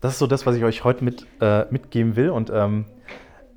[0.00, 2.30] Das ist so das, was ich euch heute mit, äh, mitgeben will.
[2.30, 2.84] Und ähm,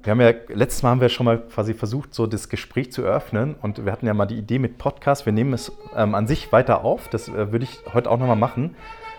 [0.01, 3.03] wir haben ja, letztes Mal haben wir schon mal quasi versucht, so das Gespräch zu
[3.03, 3.55] eröffnen.
[3.61, 5.25] Und wir hatten ja mal die Idee mit Podcast.
[5.25, 7.07] Wir nehmen es ähm, an sich weiter auf.
[7.09, 8.75] Das äh, würde ich heute auch nochmal machen.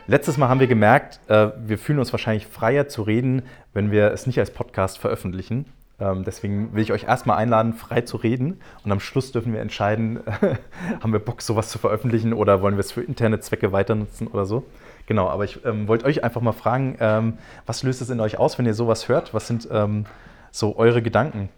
[0.06, 3.42] Letztes Mal haben wir gemerkt, äh, wir fühlen uns wahrscheinlich freier zu reden,
[3.74, 5.66] wenn wir es nicht als Podcast veröffentlichen.
[6.00, 8.60] Ähm, deswegen will ich euch erstmal einladen, frei zu reden.
[8.84, 10.20] Und am Schluss dürfen wir entscheiden,
[11.00, 14.26] haben wir Bock, sowas zu veröffentlichen oder wollen wir es für interne Zwecke weiter nutzen
[14.26, 14.64] oder so.
[15.06, 18.38] Genau, aber ich ähm, wollte euch einfach mal fragen, ähm, was löst es in euch
[18.38, 19.34] aus, wenn ihr sowas hört?
[19.34, 20.06] Was sind ähm,
[20.50, 21.50] so eure Gedanken?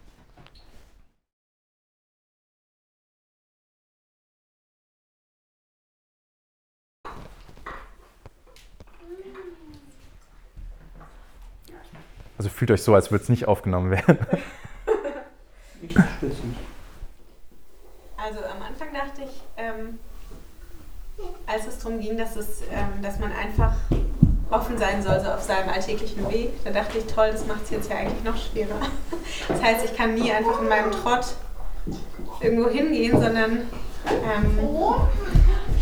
[12.43, 14.17] Also fühlt euch so, als würde es nicht aufgenommen werden.
[18.15, 19.99] Also am Anfang dachte ich, ähm,
[21.45, 23.75] als es darum ging, dass, es, ähm, dass man einfach
[24.49, 27.71] offen sein soll so auf seinem alltäglichen Weg, da dachte ich, toll, das macht es
[27.71, 28.79] jetzt ja eigentlich noch schwerer.
[29.49, 31.25] Das heißt, ich kann nie einfach in meinem Trott
[32.39, 33.63] irgendwo hingehen, sondern
[34.05, 34.57] ähm,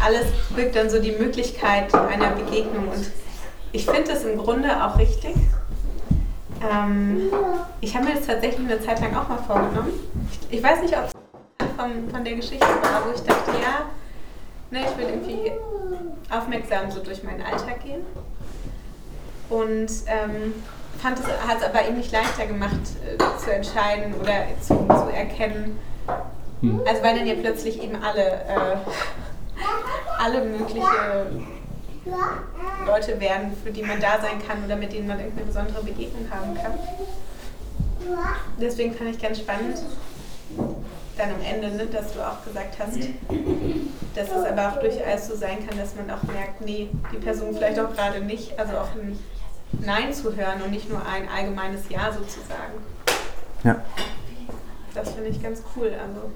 [0.04, 2.88] alles birgt dann so die Möglichkeit einer Begegnung.
[2.88, 3.12] Und
[3.72, 5.36] ich finde das im Grunde auch richtig.
[6.62, 7.32] Ähm,
[7.80, 9.94] ich habe mir das tatsächlich eine Zeit lang auch mal vorgenommen.
[10.32, 11.14] Ich, ich weiß nicht, ob es
[11.76, 13.86] von, von der Geschichte war, wo ich dachte, ja,
[14.70, 15.52] ne, ich will irgendwie
[16.30, 18.02] aufmerksam so durch meinen Alltag gehen.
[19.50, 20.54] Und ähm,
[21.00, 25.12] fand es, hat es aber eben nicht leichter gemacht äh, zu entscheiden oder zu, zu
[25.14, 25.80] erkennen.
[26.62, 26.82] Hm.
[26.88, 28.78] Also weil dann ja plötzlich eben alle, äh,
[30.20, 30.86] alle mögliche
[32.86, 36.30] Leute werden, für die man da sein kann oder mit denen man irgendeine besondere Begegnung
[36.32, 36.74] haben kann.
[38.60, 39.78] Deswegen fand ich ganz spannend,
[41.18, 42.98] dann am Ende, ne, dass du auch gesagt hast,
[44.16, 47.54] dass es aber auch durchaus so sein kann, dass man auch merkt, nee, die Person
[47.54, 49.20] vielleicht auch gerade nicht, also auch ein
[49.74, 52.74] Nein zu hören und nicht nur ein allgemeines Ja sozusagen.
[53.64, 53.82] Ja.
[54.94, 55.94] Das finde ich ganz cool.
[55.94, 56.32] Also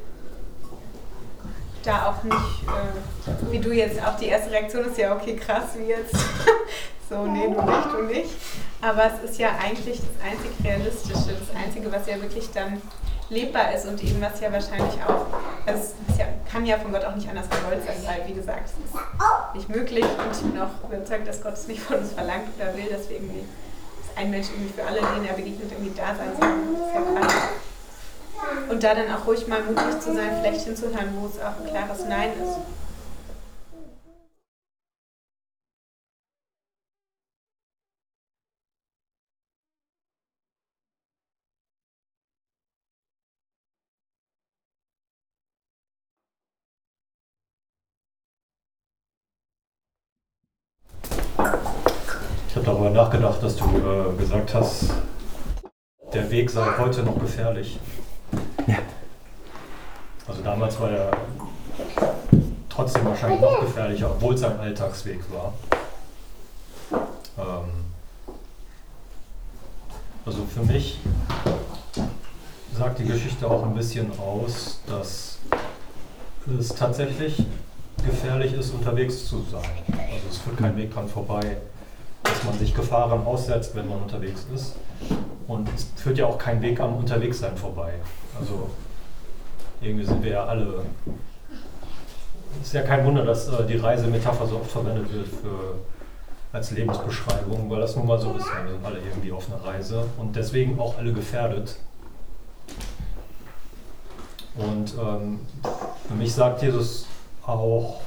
[1.86, 5.78] da auch nicht, äh, wie du jetzt, auch die erste Reaktion ist ja, okay, krass,
[5.78, 6.16] wie jetzt.
[7.10, 8.36] so, nee, du nicht, du nicht.
[8.82, 12.82] Aber es ist ja eigentlich das einzig Realistische, das Einzige, was ja wirklich dann
[13.30, 15.26] lebbar ist und eben was ja wahrscheinlich auch,
[15.66, 18.66] also es ja, kann ja von Gott auch nicht anders gewollt sein, weil wie gesagt,
[18.66, 22.12] es ist nicht möglich und ich bin auch überzeugt, dass Gott es nicht von uns
[22.12, 23.44] verlangt oder will, dass wir irgendwie,
[23.98, 26.50] dass ein Mensch irgendwie für alle, denen er begegnet, irgendwie da sein soll.
[26.72, 27.36] Das ist ja Quatsch.
[28.76, 31.70] Und da dann auch ruhig mal mutig zu sein, vielleicht hinzuhören, wo es auch ein
[31.70, 32.58] klares Nein ist.
[52.50, 54.90] Ich habe darüber nachgedacht, dass du äh, gesagt hast,
[56.12, 57.80] der Weg sei heute noch gefährlich.
[58.68, 58.78] Ja.
[60.28, 61.12] Also damals war er
[62.70, 65.54] trotzdem wahrscheinlich noch gefährlicher, obwohl es ein Alltagsweg war.
[67.38, 67.70] Ähm,
[70.26, 71.00] also für mich
[72.78, 75.38] sagt die Geschichte auch ein bisschen aus, dass
[76.60, 77.44] es tatsächlich
[78.06, 79.64] gefährlich ist, unterwegs zu sein.
[79.88, 81.58] Also es führt kein Weg dran vorbei,
[82.24, 84.76] dass man sich Gefahren aussetzt, wenn man unterwegs ist.
[85.48, 87.94] Und es führt ja auch kein Weg am Unterwegssein vorbei.
[88.40, 88.70] Also
[89.82, 90.86] irgendwie sind wir ja alle.
[92.62, 95.76] Es ist ja kein Wunder, dass äh, die Reisemetapher so oft verwendet wird für,
[96.52, 98.46] als Lebensbeschreibung, weil das nun mal so ist.
[98.46, 101.78] Wir sind alle irgendwie auf einer Reise und deswegen auch alle gefährdet.
[104.56, 105.42] Und ähm,
[106.08, 107.08] für mich sagt Jesus
[107.46, 108.00] auch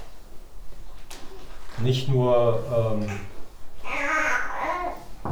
[1.80, 3.06] nicht nur, ähm,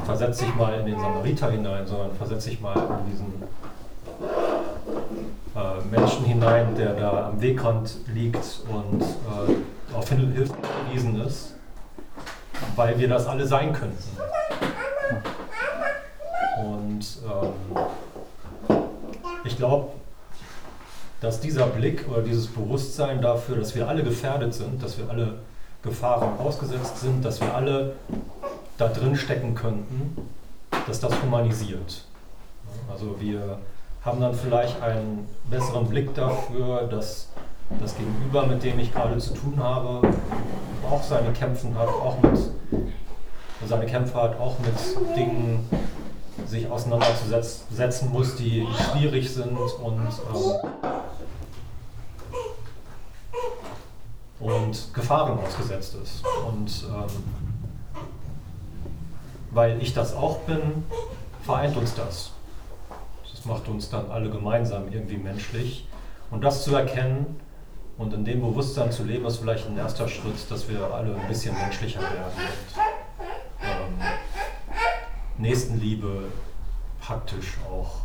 [0.05, 3.43] versetz dich mal in den Samariter hinein, sondern versetz dich mal in diesen
[5.55, 11.55] äh, Menschen hinein, der da am Wegrand liegt und äh, auf Hilfe angewiesen ist,
[12.75, 14.05] weil wir das alle sein könnten.
[16.59, 17.77] Und ähm,
[19.45, 19.93] ich glaube,
[21.21, 25.39] dass dieser Blick oder dieses Bewusstsein dafür, dass wir alle gefährdet sind, dass wir alle
[25.83, 27.95] Gefahren ausgesetzt sind, dass wir alle
[28.79, 30.17] da drin stecken könnten,
[30.87, 32.05] dass das humanisiert.
[32.91, 33.59] Also wir
[34.05, 37.29] haben dann vielleicht einen besseren Blick dafür, dass
[37.81, 40.07] das Gegenüber, mit dem ich gerade zu tun habe,
[40.89, 42.39] auch seine Kämpfe hat, auch mit
[43.67, 45.69] seine Kämpfe hat, auch mit Dingen
[46.47, 50.71] sich auseinanderzusetzen muss, die schwierig sind und, ähm,
[54.39, 56.23] und Gefahren ausgesetzt ist.
[56.47, 57.46] Und ähm,
[59.57, 60.85] weil ich das auch bin,
[61.43, 62.33] vereint uns das.
[63.33, 65.89] Das macht uns dann alle gemeinsam irgendwie menschlich.
[66.31, 67.41] Und das zu erkennen
[67.97, 71.27] und in dem Bewusstsein zu leben, ist vielleicht ein erster Schritt, dass wir alle ein
[71.27, 74.09] bisschen menschlicher werden und ähm,
[75.39, 76.25] Nächstenliebe
[77.01, 78.01] praktisch auch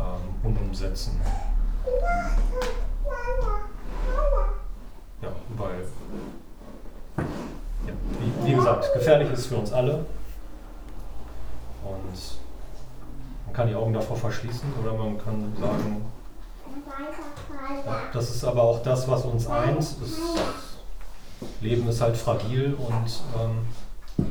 [0.00, 1.20] ähm, umsetzen.
[5.22, 5.84] Ja, weil,
[8.20, 10.04] wie, wie gesagt, gefährlich ist für uns alle.
[11.82, 12.38] Und
[13.46, 16.04] man kann die Augen davor verschließen oder man kann sagen,
[18.12, 19.78] das ist aber auch das, was uns eint.
[19.78, 19.96] Das
[21.60, 24.26] Leben ist halt fragil und ähm,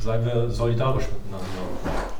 [0.00, 2.11] seien wir solidarisch miteinander.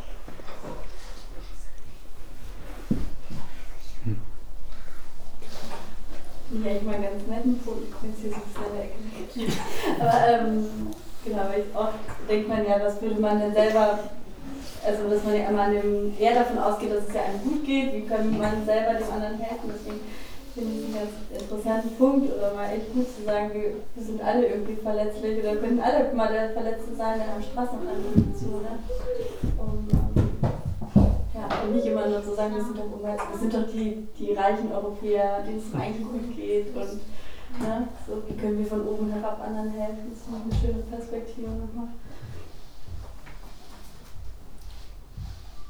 [6.52, 9.56] Ja, ich meine ganz netten Punkt, ich bin jetzt hier so in der Ecke.
[9.98, 10.66] Aber ähm,
[11.24, 11.96] genau, weil ich oft
[12.28, 13.98] denkt man ja, was würde man denn selber,
[14.84, 17.94] also dass man ja immer dem, eher davon ausgeht, dass es ja einem gut geht,
[17.94, 19.72] wie könnte man selber dem anderen helfen.
[19.72, 20.00] Deswegen
[20.52, 24.22] finde ich einen ganz interessanten Punkt oder mal echt gut zu sagen, wir, wir sind
[24.22, 28.04] alle irgendwie verletzlich oder könnten alle mal der Verletzte sein, der am Straßenrand.
[28.36, 28.76] So, ne?
[29.56, 30.01] Ähm,
[31.48, 34.32] ja, und nicht immer nur zu sagen, wir sind doch, wir sind doch die, die
[34.34, 37.00] reichen Europäer, denen es eigentlich gut geht und
[37.60, 40.10] ne, so, wie können wir von oben herab anderen helfen.
[40.10, 41.88] Das ist noch eine schöne Perspektive nochmal.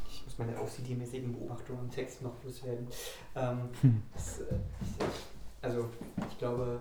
[0.09, 2.87] Ich muss meine OCD-mäßigen Beobachtungen im Text noch loswerden.
[3.35, 4.03] Ähm, Hm.
[4.15, 5.05] das, äh, ich,
[5.63, 5.89] also
[6.29, 6.81] ich glaube,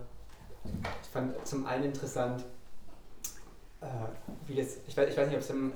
[1.02, 2.44] ich fand zum einen interessant,
[3.82, 3.88] äh,
[4.48, 5.74] wie das, ich weiß, ich weiß nicht, ob es im,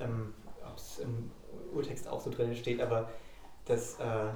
[0.64, 1.30] ob's im
[1.76, 3.08] Urtext auch so drin steht, aber
[3.66, 4.28] dass äh,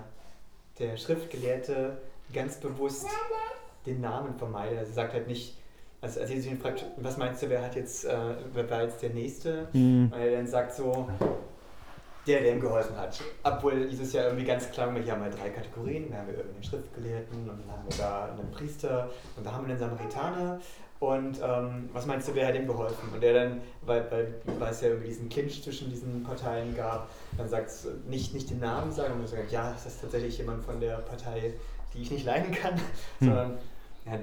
[0.78, 1.98] der Schriftgelehrte
[2.32, 3.06] ganz bewusst
[3.86, 4.78] den Namen vermeidet.
[4.78, 5.56] Also er sagt halt nicht,
[6.00, 8.16] also als Jesus ihn fragt, was meinst du, wer hat jetzt, äh,
[8.52, 9.68] wer war jetzt der Nächste?
[9.72, 10.10] Hm.
[10.10, 11.08] Weil er dann sagt so,
[12.26, 13.20] der, der ihm geholfen hat.
[13.42, 16.10] Obwohl Jesus ja irgendwie ganz klar, wir haben halt drei Kategorien.
[16.10, 19.66] Wir haben irgendwie den Schriftgelehrten und dann haben wir da einen Priester und da haben
[19.66, 20.60] wir den Samaritaner.
[21.00, 23.08] Und ähm, was meinst du, wer hat ihm geholfen?
[23.12, 27.08] Und der dann, weil, weil, weil es ja irgendwie diesen Clinch zwischen diesen Parteien gab,
[27.38, 30.62] dann sagt es nicht, nicht den Namen sagen, sondern sagt, ja, das ist tatsächlich jemand
[30.62, 31.54] von der Partei,
[31.94, 32.78] die ich nicht leiden kann,
[33.18, 33.58] sondern
[34.04, 34.18] ja,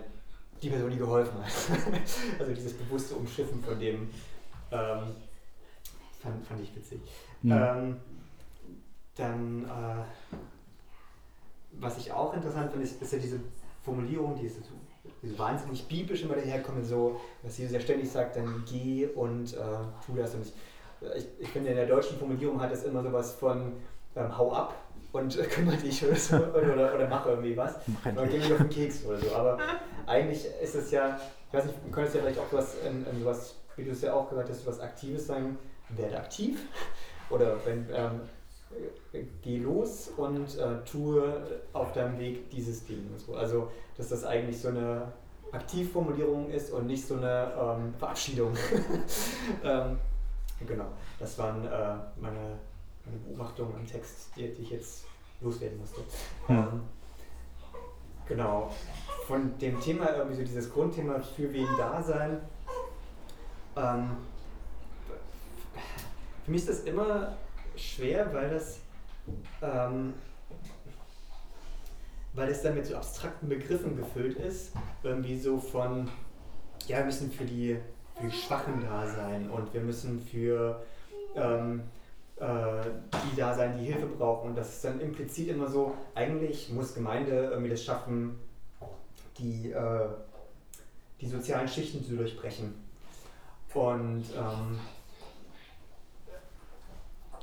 [0.62, 1.52] die Person, die geholfen hat.
[2.40, 4.10] also dieses bewusste Umschiffen von dem
[4.72, 5.16] ähm,
[6.22, 7.02] fand, fand ich witzig.
[7.42, 7.52] Hm.
[7.52, 7.96] Ähm,
[9.16, 10.38] dann, äh,
[11.80, 13.40] was ich auch interessant finde, ist, ist ja diese
[13.84, 14.58] Formulierung, die ist
[15.08, 19.54] so, diese wahnsinnig biblisch immer daherkommen, so, was Jesus ja ständig sagt, dann geh und
[19.54, 19.58] äh,
[20.06, 20.36] tu das.
[20.36, 20.54] Und ich,
[21.16, 23.74] ich, ich finde, in der deutschen Formulierung hat es immer sowas von
[24.16, 24.76] ähm, hau ab
[25.12, 27.76] und äh, kümmere dich oder, so, oder, oder, oder mach irgendwie was.
[27.88, 29.36] Mach Oder geh mir auf den Keks oder so.
[29.36, 29.58] Aber
[30.06, 33.20] eigentlich ist es ja, ich weiß nicht, du könntest ja vielleicht auch was, in, in
[33.20, 35.58] sowas, wie du es ja auch gesagt hast, was Aktives sagen,
[35.90, 36.60] werde aktiv.
[37.30, 38.20] Oder wenn, ähm, äh,
[39.42, 43.10] geh los und äh, tue auf deinem Weg dieses Ding.
[43.18, 43.36] So.
[43.36, 45.12] Also, dass das eigentlich so eine
[45.52, 48.54] Aktivformulierung ist und nicht so eine ähm, Verabschiedung.
[49.64, 49.98] ähm,
[50.66, 50.88] genau,
[51.20, 51.70] das waren äh,
[52.20, 52.58] meine,
[53.06, 55.06] meine Beobachtungen im Text, die, die ich jetzt
[55.42, 56.02] loswerden musste.
[56.48, 56.58] Hm.
[56.58, 56.82] Ähm,
[58.28, 58.72] genau,
[59.28, 62.42] von dem Thema irgendwie so dieses Grundthema für wen da sein.
[63.76, 64.18] Ähm,
[66.44, 67.38] für mich ist das immer
[67.80, 68.80] schwer, weil das,
[69.62, 70.14] ähm,
[72.34, 74.74] weil es dann mit so abstrakten Begriffen gefüllt ist.
[75.04, 76.10] Irgendwie so von,
[76.88, 77.78] ja, wir müssen für die,
[78.16, 80.82] für die Schwachen da sein und wir müssen für
[81.36, 81.84] ähm,
[82.40, 82.84] äh,
[83.32, 84.50] die da sein, die Hilfe brauchen.
[84.50, 88.38] Und das ist dann implizit immer so, eigentlich muss Gemeinde irgendwie das schaffen,
[89.38, 90.08] die, äh,
[91.20, 92.74] die sozialen Schichten zu durchbrechen.
[93.74, 94.80] Und ähm,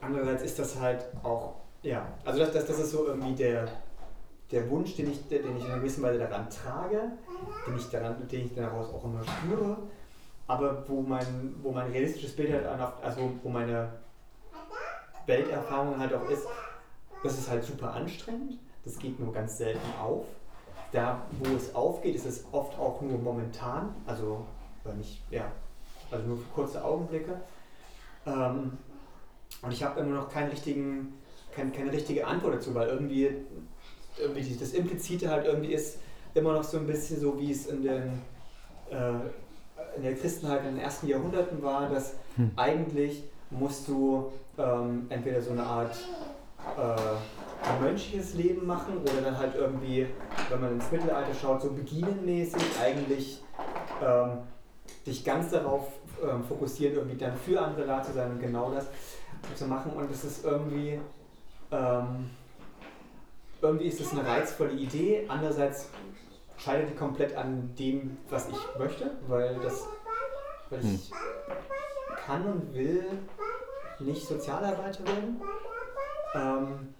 [0.04, 3.68] andererseits ist das halt auch, ja, also das, das, das ist so irgendwie der,
[4.50, 7.12] der Wunsch, den ich, den ich in einer gewissen Weise daran trage,
[7.66, 9.78] den ich, daran, den ich daraus auch immer spüre,
[10.46, 12.66] aber wo mein, wo mein realistisches Bild halt
[13.02, 13.88] also wo meine
[15.26, 16.46] Welterfahrung halt auch ist,
[17.22, 20.26] das ist halt super anstrengend, das geht nur ganz selten auf.
[20.92, 24.46] Da, wo es aufgeht, ist es oft auch nur momentan, also
[24.96, 25.50] nicht, ja,
[26.10, 27.40] also nur für kurze Augenblicke.
[28.26, 28.78] Ähm,
[29.64, 31.14] und ich habe immer noch keinen richtigen,
[31.54, 33.30] kein, keine richtige Antwort dazu, weil irgendwie,
[34.18, 35.98] irgendwie das Implizite halt irgendwie ist
[36.34, 38.22] immer noch so ein bisschen so, wie es in, den,
[38.90, 39.12] äh,
[39.96, 42.50] in der Christenheit in den ersten Jahrhunderten war, dass Hm.
[42.56, 45.96] eigentlich musst du ähm, entweder so eine Art
[46.76, 50.06] äh, mönchiges Leben machen oder dann halt irgendwie
[50.50, 53.42] wenn man ins Mittelalter schaut, so beginnenmäßig eigentlich
[54.02, 54.38] ähm,
[55.06, 55.88] dich ganz darauf
[56.22, 58.86] ähm, fokussieren, irgendwie dann für andere da zu sein und genau das
[59.54, 59.92] zu machen.
[59.92, 61.00] Und es ist irgendwie,
[61.70, 62.30] ähm,
[63.60, 65.26] irgendwie ist es eine reizvolle Idee.
[65.28, 65.88] Andererseits
[66.56, 69.86] scheitert die komplett an dem, was ich möchte, weil das,
[70.70, 71.16] weil ich hm.
[72.26, 73.04] kann und will
[74.00, 75.40] nicht Sozialarbeiter werden.
[76.34, 76.94] Ähm,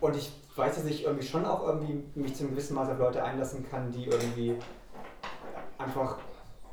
[0.00, 2.98] und ich weiß, dass ich irgendwie schon auch irgendwie mich zu einem gewissen Maß auf
[2.98, 4.56] Leute einlassen kann, die irgendwie
[5.78, 6.18] einfach,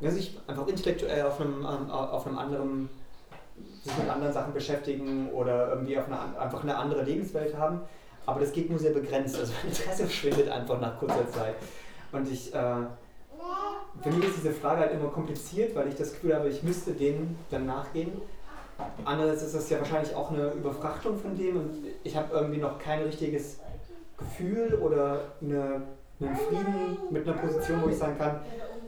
[0.02, 2.90] sich einfach intellektuell auf einem, ähm, auf einem anderen,
[3.84, 7.82] sich mit anderen Sachen beschäftigen oder irgendwie auf eine, einfach eine andere Lebenswelt haben.
[8.26, 9.40] Aber das geht nur sehr begrenzt.
[9.40, 11.56] Also Interesse verschwindet einfach nach kurzer Zeit.
[12.12, 12.76] Und ich, äh,
[14.02, 16.92] für mich ist diese Frage halt immer kompliziert, weil ich das Gefühl habe, ich müsste
[16.92, 18.12] denen dann nachgehen.
[19.06, 22.78] Andererseits ist das ja wahrscheinlich auch eine Überfrachtung von dem und ich habe irgendwie noch
[22.78, 23.60] kein richtiges
[24.18, 25.82] Gefühl oder eine,
[26.20, 28.42] einen Frieden mit einer Position, wo ich sagen kann,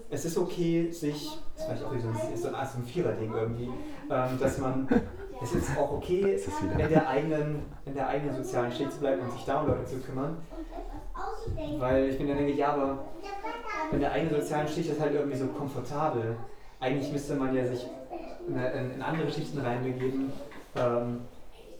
[0.09, 2.85] es ist okay, sich, das ist vielleicht auch wie so ein, so ein, so ein
[2.85, 3.69] Vierer-Ding irgendwie,
[4.09, 4.87] ähm, dass man,
[5.41, 6.39] es ist auch okay,
[6.71, 9.85] in der, eigenen, in der eigenen sozialen Schicht zu bleiben und sich da um Leute
[9.85, 10.37] zu kümmern.
[11.79, 12.99] Weil ich mir dann denke, ja, aber
[13.91, 16.37] in der eigenen sozialen Schicht ist halt irgendwie so komfortabel.
[16.79, 17.87] Eigentlich müsste man ja sich
[18.47, 20.31] in, in andere Schichten reinbegeben
[20.75, 21.21] ähm,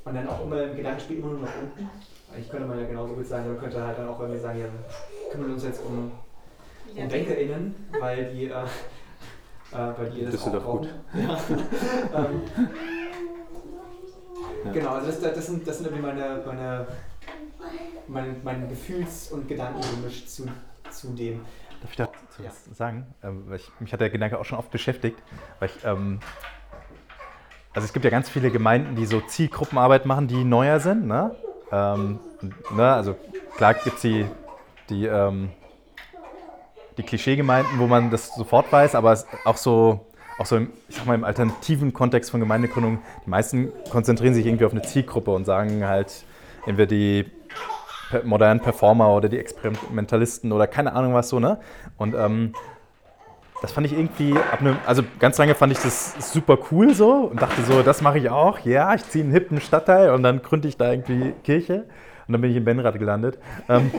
[0.04, 1.90] und dann auch immer im Gedankenspiel immer nur nach unten.
[2.38, 4.66] Ich könnte man ja genauso gut sagen, man könnte halt dann auch irgendwie sagen, ja,
[4.66, 6.12] wir kümmern uns jetzt um,
[6.98, 8.66] um BänkerInnen, weil die, äh, äh,
[9.72, 10.82] weil die das, das auch brauchen.
[10.82, 10.90] Gut.
[11.14, 11.40] Ja.
[12.16, 12.42] ähm,
[14.66, 14.72] ja.
[14.72, 16.88] Genau, also das, das, sind, das sind irgendwie meine, meine,
[18.08, 20.48] mein, mein Gefühls- und Gedankengemisch zu,
[20.90, 21.42] zu dem.
[21.82, 22.52] Darf ich dazu ja.
[22.74, 23.06] sagen?
[23.24, 25.22] Ähm, weil ich, mich hat der Gedanke auch schon oft beschäftigt,
[25.60, 26.20] weil ich, ähm,
[27.74, 31.36] also es gibt ja ganz viele Gemeinden, die so Zielgruppenarbeit machen, die neuer sind, ne?
[31.72, 32.20] Ähm,
[32.72, 33.16] ne, also
[33.56, 34.26] klar gibt es die,
[34.90, 35.52] die, ähm,
[36.98, 40.08] die Klischeegemeinden, wo man das sofort weiß, aber auch so,
[40.40, 44.46] auch so im, ich sag mal, im alternativen Kontext von Gemeindegründung, die meisten konzentrieren sich
[44.46, 46.26] irgendwie auf eine Zielgruppe und sagen halt
[46.66, 47.32] entweder die
[48.24, 51.60] modernen Performer oder die Experimentalisten oder keine Ahnung was so, ne?
[51.98, 52.54] Und ähm,
[53.62, 57.42] das fand ich irgendwie, einem, also ganz lange fand ich das super cool so und
[57.42, 58.60] dachte so, das mache ich auch.
[58.60, 61.86] Ja, ich ziehe einen hippen Stadtteil und dann gründe ich da irgendwie Kirche
[62.28, 63.40] und dann bin ich in Benrad gelandet.
[63.68, 63.92] Ähm,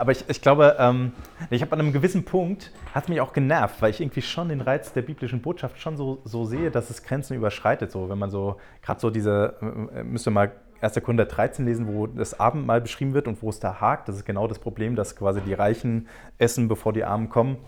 [0.00, 1.12] aber ich, ich glaube, ähm,
[1.50, 4.62] ich habe an einem gewissen Punkt, hat mich auch genervt, weil ich irgendwie schon den
[4.62, 7.92] Reiz der biblischen Botschaft schon so, so sehe, dass es Grenzen überschreitet.
[7.92, 9.56] So, wenn man so, gerade so diese,
[9.94, 10.94] äh, müsste mal 1.
[11.02, 14.08] Korinther 13 lesen, wo das Abendmahl beschrieben wird und wo es da hakt.
[14.08, 17.58] Das ist genau das Problem, dass quasi die Reichen essen, bevor die Armen kommen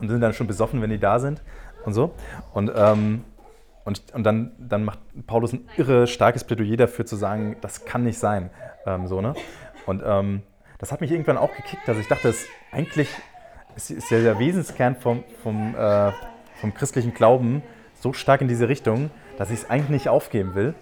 [0.00, 1.42] und sind dann schon besoffen, wenn die da sind
[1.84, 2.14] und so.
[2.54, 3.22] Und, ähm,
[3.84, 8.04] und, und dann, dann macht Paulus ein irre starkes Plädoyer dafür zu sagen, das kann
[8.04, 8.48] nicht sein.
[8.86, 9.34] Ähm, so, ne?
[9.84, 10.42] Und ähm,
[10.78, 13.08] das hat mich irgendwann auch gekickt, dass ich dachte, es eigentlich
[13.76, 16.12] ist, ist ja der Wesenskern vom, vom, äh,
[16.60, 17.62] vom christlichen Glauben
[18.00, 20.74] so stark in diese Richtung, dass ich es eigentlich nicht aufgeben will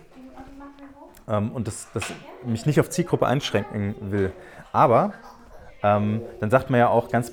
[1.29, 2.13] ähm, und das, das
[2.45, 4.33] mich nicht auf Zielgruppe einschränken will.
[4.73, 5.15] Aber
[5.83, 7.33] ähm, dann sagt man ja auch ganz,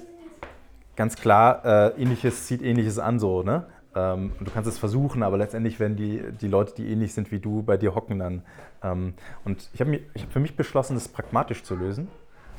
[0.95, 3.65] ganz klar, äh, ähnliches zieht ähnliches an so, ne?
[3.95, 7.39] Ähm, du kannst es versuchen, aber letztendlich werden die, die Leute, die ähnlich sind wie
[7.39, 8.41] du, bei dir hocken dann.
[8.81, 9.13] Ähm,
[9.45, 12.07] und ich habe hab für mich beschlossen, das pragmatisch zu lösen.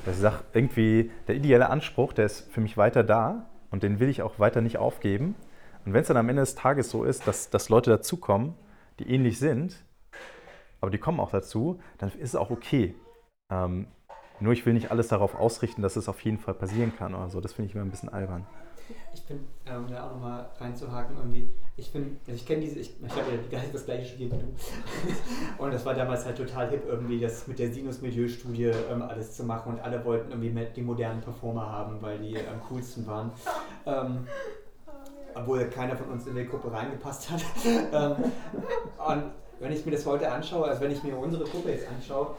[0.05, 4.01] Dass ich sage, irgendwie der ideelle Anspruch, der ist für mich weiter da und den
[4.01, 5.35] will ich auch weiter nicht aufgeben.
[5.85, 8.55] Und wenn es dann am Ende des Tages so ist, dass, dass Leute dazukommen,
[8.99, 9.85] die ähnlich sind,
[10.81, 12.95] aber die kommen auch dazu, dann ist es auch okay.
[13.51, 13.87] Ähm,
[14.41, 17.31] nur ich will nicht alles darauf ausrichten, dass es auf jeden Fall passieren kann oder
[17.31, 17.41] so.
[17.41, 18.47] Das finde ich immer ein bisschen albern.
[19.13, 19.45] Ich finde,
[19.77, 23.33] um da auch nochmal reinzuhaken, irgendwie, ich finde, also ich kenne diese, ich, ich habe
[23.51, 24.45] ja das gleiche studiert wie du.
[25.63, 29.45] und das war damals halt total hip, irgendwie das mit der Sinus-Milieu-Studie ähm, alles zu
[29.45, 33.33] machen und alle wollten irgendwie die modernen Performer haben, weil die am coolsten waren.
[33.87, 34.27] Ähm,
[35.35, 37.43] obwohl keiner von uns in die Gruppe reingepasst hat.
[37.65, 38.33] ähm,
[39.07, 39.25] und
[39.61, 42.37] wenn ich mir das heute anschaue, also wenn ich mir unsere Gruppe jetzt anschaue,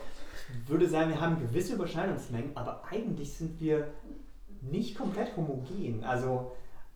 [0.67, 3.87] würde sagen, wir haben gewisse Überschneidungsmengen, aber eigentlich sind wir
[4.71, 6.03] nicht komplett homogen.
[6.03, 6.51] Also,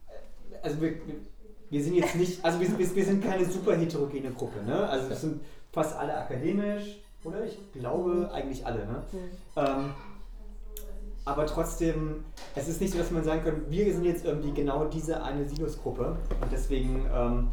[0.08, 0.94] äh, also wir,
[1.70, 4.64] wir sind jetzt nicht, also wir, wir sind keine super heterogene Gruppe.
[4.64, 4.90] Ne?
[4.90, 7.46] Also wir sind fast alle akademisch, oder?
[7.46, 8.86] Ich glaube eigentlich alle.
[8.86, 9.04] Ne?
[9.12, 9.20] Mhm.
[9.56, 9.94] Ähm,
[11.26, 12.24] aber trotzdem,
[12.56, 15.48] es ist nicht so, dass man sagen kann, wir sind jetzt irgendwie genau diese eine
[15.48, 17.50] Sinus-Gruppe und deswegen ähm,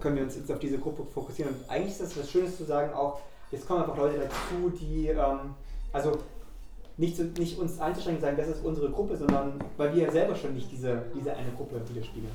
[0.00, 1.54] können wir uns jetzt auf diese Gruppe fokussieren.
[1.54, 3.20] Und eigentlich ist das was Schönes zu sagen, auch
[3.52, 5.54] jetzt kommen einfach Leute dazu, die, ähm,
[5.92, 6.18] also
[7.00, 10.36] nicht, zu, nicht uns einzuschränken sagen, das ist unsere Gruppe, sondern weil wir ja selber
[10.36, 12.32] schon nicht diese, diese eine Gruppe widerspiegeln.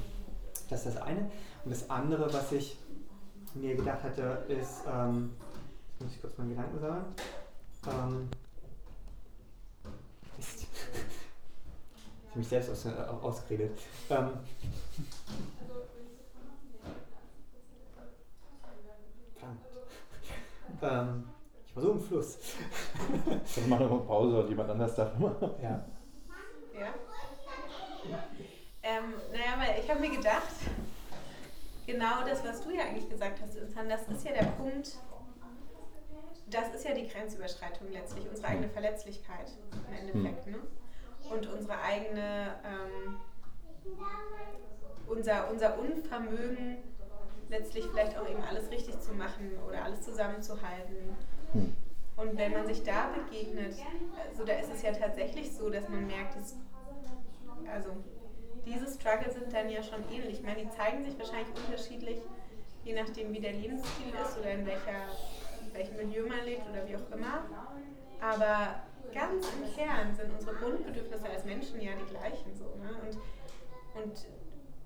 [0.70, 1.30] Das ist das eine.
[1.64, 2.78] Und das andere, was ich
[3.54, 5.36] mir gedacht hatte, ist, ähm,
[6.00, 7.06] muss ich kurz meinen Gedanken sagen.
[7.88, 8.30] Ähm,
[10.36, 10.66] Mist.
[12.28, 12.90] Ich habe mich selbst aus, äh,
[13.22, 13.80] ausgeredet.
[14.10, 14.30] Ähm,
[19.36, 19.60] verdammt.
[20.82, 21.35] Ähm,
[21.76, 22.38] so im Fluss.
[23.56, 25.36] Dann machen wir mal Pause und jemand anders darf mal.
[25.62, 25.86] Ja.
[26.80, 26.94] Ja?
[28.84, 30.44] Ähm, naja, aber ich habe mir gedacht,
[31.86, 34.98] genau das, was du ja eigentlich gesagt hast, Insan, das ist ja der Punkt,
[36.48, 39.52] das ist ja die Grenzüberschreitung letztlich, unsere eigene Verletzlichkeit
[39.88, 40.48] im Endeffekt.
[40.48, 40.60] Ne?
[41.32, 43.20] Und unsere eigene, ähm,
[45.08, 46.78] unser, unser Unvermögen,
[47.50, 51.16] letztlich vielleicht auch eben alles richtig zu machen oder alles zusammenzuhalten.
[51.56, 51.74] Hm.
[52.18, 53.76] Und wenn man sich da begegnet,
[54.30, 56.56] also da ist es ja tatsächlich so, dass man merkt, dass,
[57.72, 57.90] also
[58.66, 60.40] diese Struggle sind dann ja schon ähnlich.
[60.40, 62.18] Ich meine, die zeigen sich wahrscheinlich unterschiedlich,
[62.84, 65.12] je nachdem, wie der Lebensstil ist oder in, welcher,
[65.62, 67.46] in welchem Milieu man lebt oder wie auch immer.
[68.22, 68.82] Aber
[69.14, 72.56] ganz im Kern sind unsere Grundbedürfnisse als Menschen ja die gleichen.
[72.56, 72.96] So, ne?
[73.04, 74.26] und, und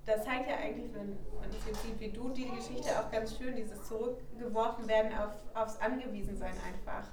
[0.06, 3.36] das zeigt ja eigentlich, wenn man das jetzt sieht, wie du die Geschichte auch ganz
[3.36, 7.06] schön, dieses zurückgeworfen werden auf, aufs Angewiesensein einfach.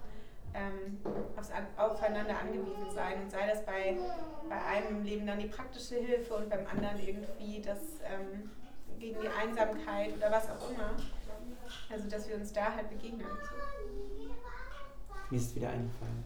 [0.53, 0.97] Ähm,
[1.35, 3.97] aufs An aufeinander angewiesen sein und sei das bei,
[4.49, 8.49] bei einem Leben dann die praktische Hilfe und beim anderen irgendwie das ähm,
[8.97, 10.91] gegen die Einsamkeit oder was auch immer.
[11.91, 13.27] Also dass wir uns da halt begegnen.
[15.29, 16.23] Mir ist wieder eingefallen.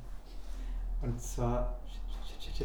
[1.01, 1.79] Und zwar.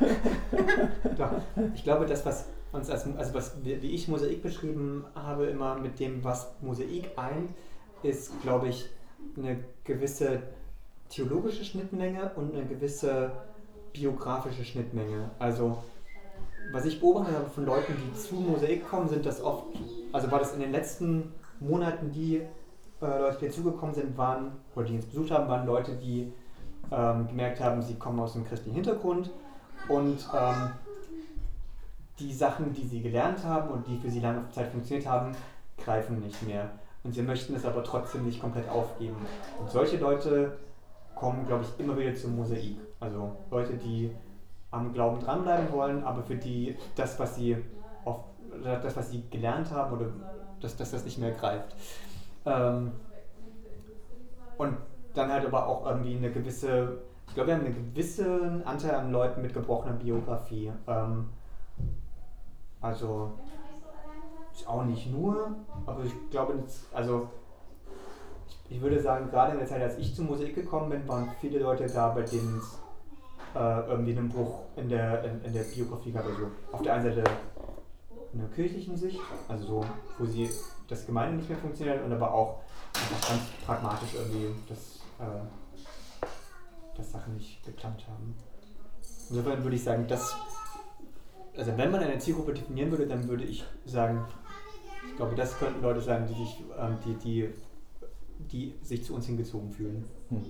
[1.16, 1.32] Doch,
[1.74, 5.98] ich glaube, das, was uns als, also was, wie ich Mosaik beschrieben habe, immer mit
[5.98, 7.50] dem, was Mosaik eint,
[8.02, 8.88] ist, glaube ich,
[9.36, 10.42] eine gewisse
[11.08, 13.30] theologische Schnittmenge und eine gewisse
[13.92, 15.30] biografische Schnittmenge.
[15.38, 15.78] Also,
[16.72, 19.64] was ich beobachtet habe von Leuten, die zu Mosaik kommen, sind das oft,
[20.12, 22.42] also war das in den letzten Monaten, die
[23.00, 26.32] äh, Leute, die dazugekommen sind, waren, oder die uns besucht haben, waren Leute, die
[26.90, 29.30] ähm, gemerkt haben, sie kommen aus einem christlichen Hintergrund
[29.88, 30.70] und ähm,
[32.18, 35.32] die Sachen, die sie gelernt haben und die für sie lange Zeit funktioniert haben,
[35.78, 36.70] greifen nicht mehr.
[37.04, 39.16] Und sie möchten es aber trotzdem nicht komplett aufgeben.
[39.60, 40.56] Und solche Leute
[41.14, 42.76] kommen, glaube ich, immer wieder zum Mosaik.
[43.00, 44.10] Also Leute, die
[44.70, 47.56] am Glauben dranbleiben wollen, aber für die das, was sie
[48.04, 48.24] auf,
[48.62, 50.06] das, was sie gelernt haben, oder
[50.60, 51.74] dass, dass das nicht mehr greift.
[52.44, 52.92] Ähm,
[54.58, 54.76] und
[55.14, 59.12] dann halt aber auch irgendwie eine gewisse, ich glaube, wir haben einen gewissen Anteil an
[59.12, 60.72] Leuten mit gebrochener Biografie.
[60.86, 61.26] Ähm,
[62.86, 63.32] also
[64.66, 66.54] auch nicht nur, aber ich glaube,
[66.92, 67.28] also
[68.68, 71.58] ich, würde sagen, gerade in der Zeit, als ich zur Musik gekommen bin, waren viele
[71.58, 72.78] Leute da, bei denen es
[73.54, 76.24] äh, irgendwie einen Bruch in der, in, in, der Biografie gab.
[76.26, 77.24] Also auf der einen Seite
[78.32, 79.86] in der kirchlichen Sicht, also so,
[80.18, 80.50] wo sie
[80.88, 82.60] das Gemeinde nicht mehr funktioniert und aber auch
[82.94, 86.26] einfach ganz pragmatisch irgendwie das, äh,
[86.96, 88.34] das Sachen nicht geklappt haben.
[89.28, 90.34] Insofern würde ich sagen, das
[91.56, 94.24] also wenn man eine Zielgruppe definieren würde, dann würde ich sagen,
[95.08, 97.48] ich glaube, das könnten Leute sein, die sich, ähm, die, die,
[98.52, 100.04] die sich zu uns hingezogen fühlen.
[100.28, 100.44] Hm.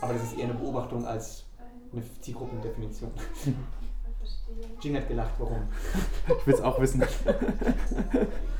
[0.00, 1.46] Aber das ist eher eine Beobachtung als
[1.92, 3.10] eine Zielgruppendefinition.
[4.80, 5.68] Jean hat gelacht, warum?
[6.26, 7.02] Ich will es auch wissen.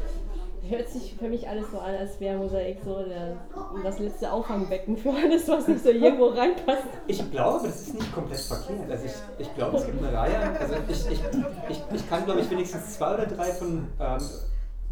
[0.69, 3.37] hört sich für mich alles so an, als wäre Mosaik so der,
[3.83, 6.87] das letzte Auffangbecken für alles, was nicht so irgendwo reinpasst.
[7.07, 8.91] Ich glaube, das ist nicht komplett verkehrt.
[8.91, 10.61] Also ich, ich glaube, es gibt eine Reihe.
[10.61, 11.21] Also ich, ich,
[11.69, 14.23] ich, ich kann, glaube ich, wenigstens zwei oder drei von ähm,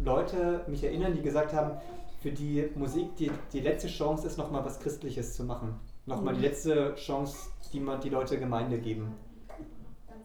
[0.03, 1.77] Leute mich erinnern, die gesagt haben,
[2.19, 5.79] für die Musik die, die letzte Chance ist, nochmal was Christliches zu machen.
[6.05, 9.15] Nochmal die letzte Chance, die man die Leute Gemeinde geben.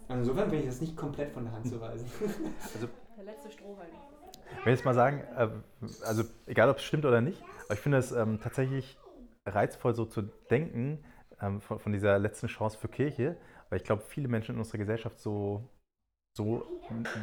[0.09, 2.07] Insofern bin ich das nicht komplett von der Hand zu weisen.
[2.75, 3.91] Also, der letzte Strohhalm.
[4.61, 5.49] Ich will jetzt mal sagen, äh,
[6.05, 8.99] also egal ob es stimmt oder nicht, aber ich finde es ähm, tatsächlich
[9.47, 11.05] reizvoll so zu denken
[11.41, 13.37] ähm, von, von, dieser letzten Chance für Kirche,
[13.69, 15.69] weil ich glaube, viele Menschen in unserer Gesellschaft so,
[16.37, 16.65] so,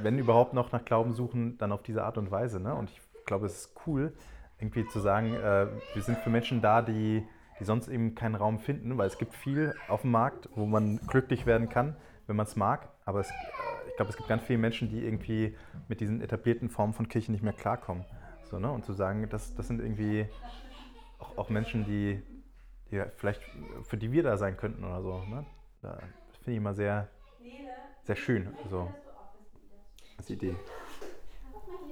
[0.03, 2.59] wenn überhaupt noch nach Glauben suchen, dann auf diese Art und Weise.
[2.59, 2.75] Ne?
[2.75, 4.13] Und ich glaube, es ist cool,
[4.59, 7.25] irgendwie zu sagen, äh, wir sind für Menschen da, die,
[7.59, 10.97] die sonst eben keinen Raum finden, weil es gibt viel auf dem Markt, wo man
[11.07, 11.95] glücklich werden kann,
[12.27, 13.31] wenn man es mag, aber es
[13.99, 15.57] glaube, es gibt ganz viele Menschen, die irgendwie
[15.89, 18.05] mit diesen etablierten Formen von Kirche nicht mehr klarkommen.
[18.49, 18.71] So, ne?
[18.71, 20.25] Und zu sagen, das, das sind irgendwie
[21.17, 22.21] auch, auch Menschen, die,
[22.89, 23.41] die vielleicht
[23.83, 25.17] für die wir da sein könnten oder so.
[25.25, 25.45] Ne?
[25.81, 25.97] Das
[26.37, 27.09] finde ich immer sehr,
[28.03, 28.47] sehr schön.
[28.63, 28.89] Also,
[30.17, 30.55] als Idee.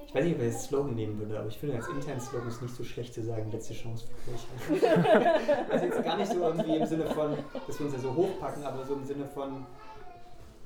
[0.08, 2.48] Ich weiß nicht, ob ich das Slogan nehmen würde, aber ich finde als internen Slogan
[2.48, 5.30] ist nicht so schlecht zu sagen, letzte Chance für Kirche.
[5.70, 8.64] also jetzt gar nicht so irgendwie im Sinne von, dass wir uns ja so hochpacken,
[8.64, 9.66] aber so im Sinne von,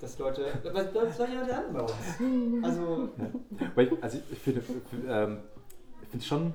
[0.01, 0.45] dass Leute.
[0.63, 1.91] Was, soll jemand lernen bei uns?
[2.63, 3.09] Also.
[4.01, 4.63] also ich finde
[5.07, 5.39] ähm,
[6.01, 6.53] ich finde schon.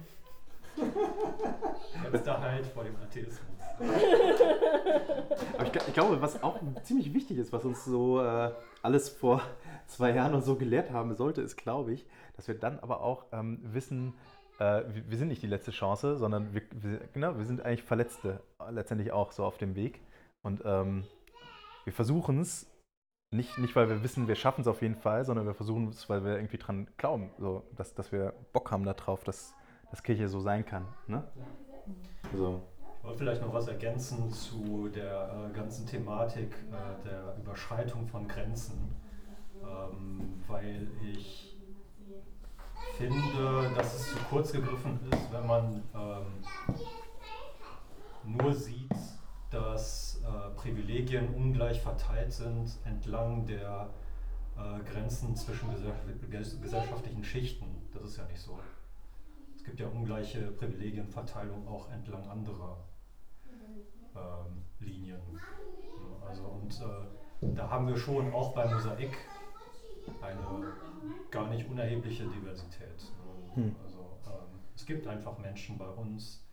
[2.13, 3.41] Letzter Halt vor dem Atheismus.
[3.79, 8.51] Aber ich, ich glaube, was auch ziemlich wichtig ist, was uns so äh,
[8.83, 9.43] alles vor
[9.87, 12.07] zwei Jahren und so gelehrt haben sollte, ist, glaube ich,
[12.37, 14.15] dass wir dann aber auch ähm, wissen,
[14.59, 17.83] äh, wir, wir sind nicht die letzte Chance, sondern wir, wir, genau, wir sind eigentlich
[17.83, 20.01] Verletzte äh, letztendlich auch so auf dem Weg.
[20.43, 21.05] Und ähm,
[21.85, 22.67] wir versuchen es
[23.31, 26.09] nicht, nicht, weil wir wissen, wir schaffen es auf jeden Fall, sondern wir versuchen es,
[26.09, 29.55] weil wir irgendwie dran glauben, so, dass, dass wir Bock haben darauf, dass,
[29.91, 30.87] dass Kirche so sein kann.
[31.07, 31.25] Ne?
[32.35, 32.63] So.
[32.99, 38.27] Ich wollte vielleicht noch was ergänzen zu der äh, ganzen Thematik äh, der Überschreitung von
[38.27, 38.97] Grenzen,
[39.63, 41.57] ähm, weil ich
[42.97, 46.27] finde, dass es zu kurz gegriffen ist, wenn man ähm,
[48.25, 48.91] nur sieht,
[49.51, 53.91] dass äh, Privilegien ungleich verteilt sind entlang der
[54.57, 55.95] äh, Grenzen zwischen gesell-
[56.31, 57.67] ges- gesellschaftlichen Schichten.
[57.93, 58.59] Das ist ja nicht so.
[59.57, 62.79] Es gibt ja ungleiche Privilegienverteilung auch entlang anderer
[64.15, 65.21] ähm, Linien.
[66.29, 69.17] Also und äh, da haben wir schon auch bei Mosaik
[70.23, 70.73] eine
[71.31, 73.13] gar nicht unerhebliche Diversität.
[73.55, 73.75] Hm.
[73.85, 76.46] Also ähm, es gibt einfach Menschen bei uns,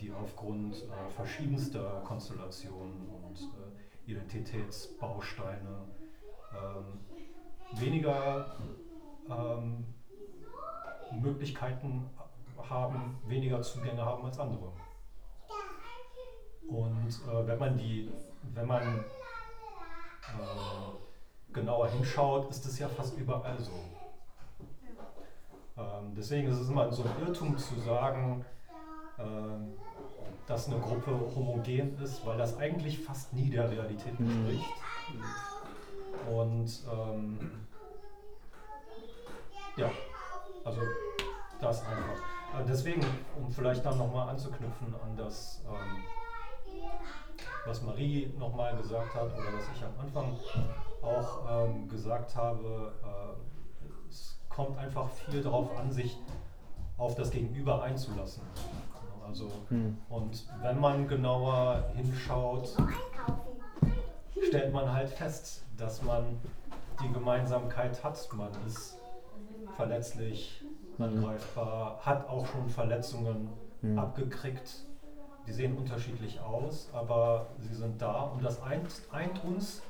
[0.00, 5.88] die aufgrund äh, verschiedenster Konstellationen und äh, Identitätsbausteine
[6.52, 7.00] ähm,
[7.80, 8.56] weniger
[9.28, 9.86] ähm,
[11.20, 12.10] Möglichkeiten
[12.68, 14.72] haben, weniger Zugänge haben als andere.
[16.68, 18.10] Und äh, wenn man die,
[18.54, 18.98] wenn man
[20.28, 23.72] äh, genauer hinschaut, ist es ja fast überall so.
[25.76, 28.44] Ähm, deswegen ist es immer so ein Irrtum zu sagen,
[30.46, 34.30] dass eine Gruppe homogen ist, weil das eigentlich fast nie der Realität Mhm.
[34.30, 34.70] entspricht.
[36.30, 37.66] Und ähm,
[39.76, 39.90] ja,
[40.64, 40.80] also
[41.60, 42.60] das einfach.
[42.60, 43.04] Äh, deswegen,
[43.36, 46.04] um vielleicht dann nochmal anzuknüpfen an das, ähm,
[47.66, 50.36] was Marie nochmal gesagt hat oder was ich am Anfang
[51.02, 56.18] auch ähm, gesagt habe, äh, es kommt einfach viel darauf an, sich
[56.96, 58.42] auf das Gegenüber einzulassen.
[59.26, 59.96] Also, Hm.
[60.08, 62.76] und wenn man genauer hinschaut,
[64.46, 66.38] stellt man halt fest, dass man
[67.00, 68.28] die Gemeinsamkeit hat.
[68.32, 68.98] Man ist
[69.76, 70.60] verletzlich,
[70.98, 73.48] angreifbar, hat auch schon Verletzungen
[73.82, 73.98] Mhm.
[73.98, 74.84] abgekriegt.
[75.46, 79.82] Die sehen unterschiedlich aus, aber sie sind da und das eint, eint uns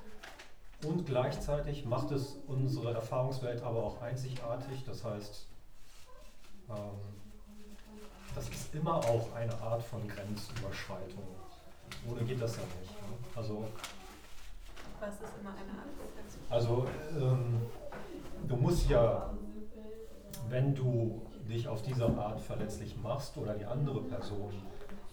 [0.85, 4.85] und gleichzeitig macht es unsere Erfahrungswelt aber auch einzigartig.
[4.85, 5.47] Das heißt,
[6.71, 6.75] ähm,
[8.35, 11.23] das ist immer auch eine Art von Grenzüberschreitung.
[12.11, 12.93] Ohne geht das ja nicht.
[12.93, 13.17] Ne?
[13.37, 13.65] Also,
[15.01, 16.05] Was ist immer eine Art von
[16.51, 16.87] also
[17.19, 17.63] ähm,
[18.47, 19.31] du musst ja,
[20.49, 24.53] wenn du dich auf diese Art verletzlich machst oder die andere Person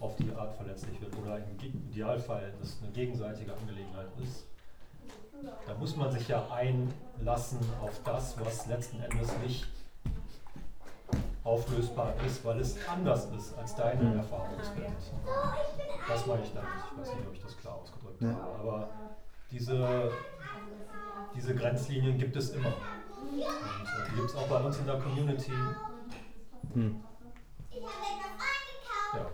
[0.00, 4.44] auf die Art verletzlich wird oder im Idealfall das eine gegenseitige Angelegenheit ist,
[5.66, 9.66] da muss man sich ja einlassen auf das, was letzten Endes nicht
[11.44, 14.18] auflösbar ist, weil es anders ist als deine Mhm.
[14.18, 14.92] Erfahrungswelt.
[16.08, 16.68] Das meine ich damit.
[16.92, 18.28] Ich weiß nicht, ob ich das klar ausgedrückt Ja.
[18.30, 18.58] habe.
[18.60, 18.88] Aber
[19.50, 20.10] diese,
[21.34, 22.68] diese Grenzlinien gibt es immer.
[22.68, 25.52] Und äh, die gibt es auch bei uns in der Community.
[26.74, 27.00] Hm.
[27.72, 29.18] Ja.
[29.18, 29.26] Ja.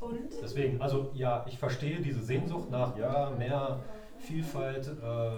[0.00, 0.28] Und?
[0.42, 3.80] Deswegen, also ja, ich verstehe diese Sehnsucht nach, ja, mehr
[4.18, 4.86] Vielfalt.
[4.86, 5.30] Äh,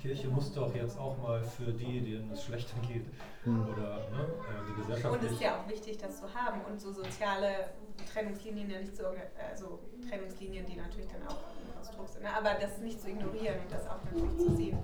[0.00, 3.06] Kirche muss doch jetzt auch mal für die, denen es schlechter geht,
[3.44, 3.68] Hm.
[3.70, 6.92] oder ne, äh, die Und es ist ja auch wichtig, das zu haben und so
[6.92, 7.70] soziale
[8.12, 12.28] Trennungslinien ja nicht zu, also Trennungslinien, die natürlich dann auch ein Konstrukt sind, ne?
[12.36, 14.78] aber das nicht zu ignorieren und das auch natürlich zu sehen.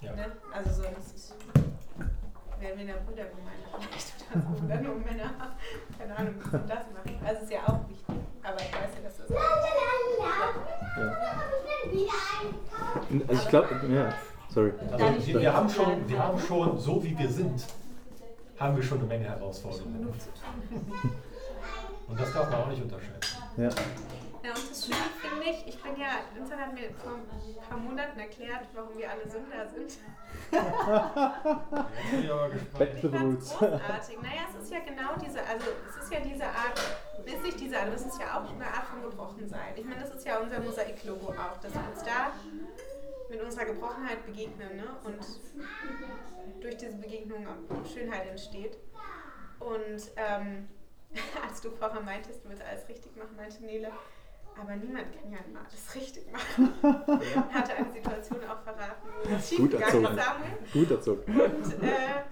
[0.00, 0.16] Ja.
[0.16, 0.32] Ne?
[0.52, 1.34] Also sonst
[2.58, 5.30] wären wir in der Brüdergemeinde vielleicht oder so, oder nur Männer,
[5.96, 7.20] keine Ahnung, müssen das machen.
[7.24, 9.36] Also ist ja auch wichtig, aber ich weiß ja, dass das Und
[13.28, 14.14] Also ich glaube, ja,
[14.48, 14.72] sorry.
[14.90, 17.64] Also wir, wir, haben schon, wir haben schon, so wie wir sind,
[18.58, 20.08] haben wir schon eine Menge Herausforderungen.
[22.08, 23.36] Und das darf man auch nicht unterschätzen.
[23.56, 23.68] Ja.
[24.44, 27.24] Ja, und das Schlimme finde ich, ich bin ja, Vincent hat mir vor ein
[27.66, 29.98] paar Monaten erklärt, warum wir alle Sünder sind.
[32.78, 33.56] Back to the fand's roots.
[33.56, 34.20] großartig.
[34.20, 36.78] Naja, es ist ja genau diese, also es ist ja diese Art,
[37.24, 39.76] es ist nicht diese Art, aber es ist ja auch eine Art von Gebrochensein.
[39.76, 42.32] Ich meine, das ist ja unser Mosaik-Logo auch, dass wir uns da
[43.30, 44.84] mit unserer Gebrochenheit begegnen ne?
[45.04, 45.26] und
[46.60, 47.46] durch diese Begegnung
[47.90, 48.76] Schönheit entsteht.
[49.58, 50.68] Und ähm,
[51.48, 53.90] als du vorher meintest, du willst alles richtig machen, meinte Nele,
[54.60, 56.72] aber niemand kann ja immer alles richtig machen.
[57.52, 60.04] Hatte eine Situation auch verraten, wo es erzogen.
[60.04, 60.24] ist.
[60.24, 60.58] Samuel.
[60.72, 61.12] Gut dazu.
[61.26, 62.22] Und äh,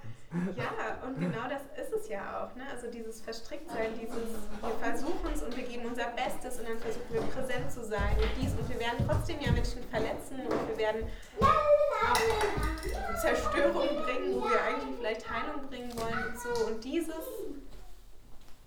[0.57, 2.57] Ja, und genau das ist es ja auch.
[2.57, 2.63] Ne?
[2.71, 4.17] Also dieses Verstricktsein, dieses,
[4.63, 8.17] wir versuchen es und wir geben unser Bestes und dann versuchen wir präsent zu sein
[8.17, 11.07] und dies und wir werden trotzdem ja Menschen verletzen und wir werden
[11.41, 16.67] auch Zerstörung bringen, wo wir eigentlich vielleicht Heilung bringen wollen und so.
[16.67, 17.15] Und dieses,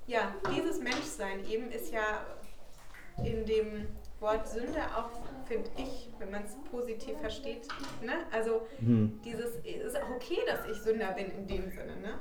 [0.06, 2.26] ja, dieses Menschsein eben ist ja
[3.24, 3.88] in dem
[4.20, 5.10] Wort Sünde auch,
[5.46, 7.68] finde ich, wenn man es positiv versteht.
[8.02, 8.14] Ne?
[8.32, 9.20] Also Hm.
[9.24, 11.96] dieses, es ist auch okay, dass ich Sünder bin in dem Sinne.
[11.98, 12.20] Ne?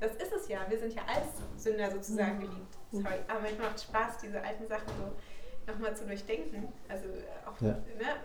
[0.00, 0.60] Das ist es ja.
[0.68, 2.76] Wir sind ja als Sünder sozusagen geliebt.
[2.90, 6.68] Sorry, aber mir macht Spaß, diese alten Sachen so nochmal zu durchdenken.
[6.88, 7.06] Also
[7.46, 7.72] auch, Ja.
[7.72, 8.16] ne?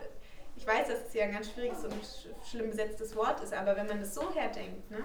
[0.56, 3.78] Ich weiß, dass es ja ein ganz schwieriges und sch schlimm besetztes Wort ist, aber
[3.78, 4.98] wenn man das so herdenkt, ne?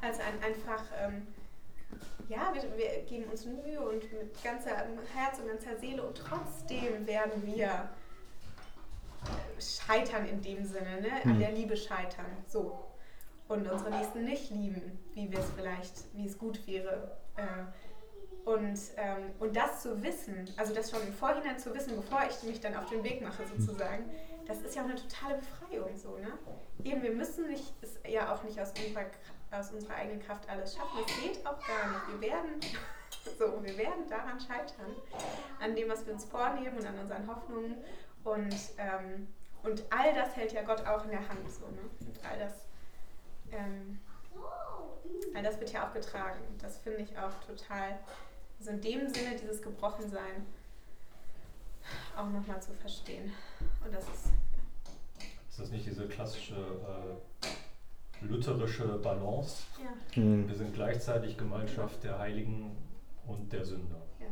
[0.00, 1.26] als ein, einfach, ähm,
[2.28, 4.76] ja, wir, wir geben uns Mühe und mit ganzer
[5.14, 7.88] Herz und ganzer Seele und trotzdem werden wir
[9.58, 11.12] scheitern in dem Sinne, ne?
[11.24, 11.38] an Hm.
[11.40, 12.26] der Liebe scheitern.
[12.46, 12.86] So.
[13.48, 17.16] Und unsere Nächsten nicht lieben, wie wir es vielleicht, wie es gut wäre.
[17.36, 22.20] Äh, und, ähm, und das zu wissen, also das schon im Vorhinein zu wissen, bevor
[22.28, 24.04] ich mich dann auf den Weg mache sozusagen,
[24.46, 26.38] das ist ja auch eine totale Befreiung so, ne?
[26.84, 29.04] Eben, wir müssen nicht, es ja auch nicht aus unserer,
[29.50, 30.98] aus unserer eigenen Kraft alles schaffen.
[31.06, 32.20] Es geht auch gar nicht.
[32.20, 32.60] Wir werden,
[33.38, 34.94] so, wir werden daran scheitern,
[35.60, 37.76] an dem, was wir uns vornehmen und an unseren Hoffnungen.
[38.24, 39.28] Und, ähm,
[39.62, 41.90] und all das hält ja Gott auch in der Hand so, ne?
[42.00, 42.66] Und all das,
[43.50, 43.98] ähm,
[45.34, 46.40] all das wird ja auch getragen.
[46.60, 47.98] Das finde ich auch total,
[48.58, 50.46] also in dem Sinne dieses Gebrochensein
[52.16, 53.32] auch nochmal zu verstehen.
[53.84, 54.26] Und das ist,
[55.48, 57.46] Ist das nicht diese klassische äh,
[58.22, 59.64] lutherische Balance?
[59.82, 60.48] ja, Hm.
[60.48, 62.76] Wir sind gleichzeitig Gemeinschaft der Heiligen
[63.26, 64.02] und der Sünder.
[64.18, 64.26] ja.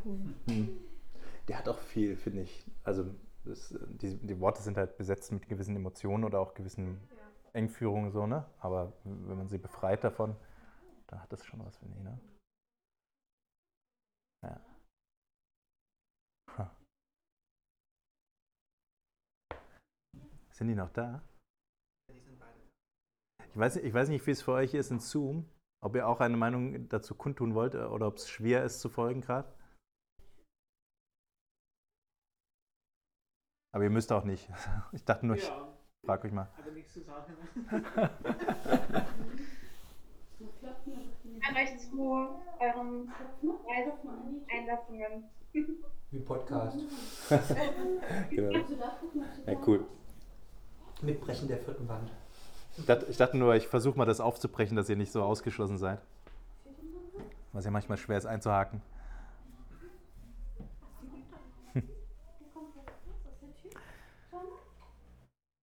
[0.53, 0.79] Hm.
[1.49, 2.67] Der hat auch viel, finde ich.
[2.85, 3.07] Also
[3.45, 7.17] das, die, die Worte sind halt besetzt mit gewissen Emotionen oder auch gewissen ja.
[7.55, 8.45] Engführungen so, ne?
[8.61, 10.37] Aber wenn man sie befreit davon,
[11.07, 12.21] dann hat das schon was, finde ich, ne?
[14.43, 14.61] Ja.
[20.51, 21.23] Sind die noch da?
[23.59, 25.45] Ich weiß, ich weiß nicht, wie es für euch ist in Zoom,
[25.85, 29.21] ob ihr auch eine Meinung dazu kundtun wollt oder ob es schwer ist zu folgen
[29.21, 29.53] gerade.
[33.75, 34.49] Aber ihr müsst auch nicht.
[34.93, 36.47] Ich dachte nur, ich Ja, frage euch mal.
[36.57, 37.33] hat er nichts zu sagen.
[41.49, 42.01] an euch zu
[42.61, 43.13] euren
[44.57, 45.25] Einlassungen.
[46.13, 46.79] Wie Podcast.
[48.31, 48.57] Genau.
[49.47, 49.85] Ja, cool.
[51.03, 52.13] Mit Brechen der vierten Wand.
[52.79, 55.79] Ich dachte, ich dachte nur, ich versuche mal das aufzubrechen, dass ihr nicht so ausgeschlossen
[55.79, 56.01] seid.
[57.53, 58.81] Was ja manchmal schwer ist einzuhaken.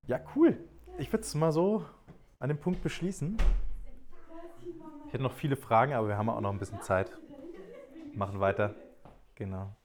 [0.07, 0.55] Ja, cool.
[0.99, 1.83] Ich würde es mal so
[2.37, 3.37] an dem Punkt beschließen.
[5.07, 7.11] Ich hätte noch viele Fragen, aber wir haben auch noch ein bisschen Zeit.
[8.13, 8.75] Machen weiter.
[9.33, 9.75] Genau.